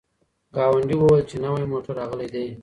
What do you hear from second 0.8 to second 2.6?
وویل چي نوی موټر راغلی دی.